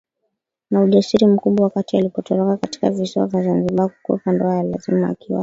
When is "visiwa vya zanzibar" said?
2.89-3.89